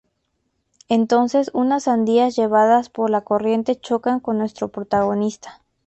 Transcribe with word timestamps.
Entonces 0.89 1.51
unas 1.53 1.83
sandías 1.83 2.35
llevadas 2.35 2.89
por 2.89 3.11
la 3.11 3.21
corriente 3.21 3.79
chocan 3.79 4.19
con 4.19 4.39
nuestros 4.39 4.71
protagonistas. 4.71 5.61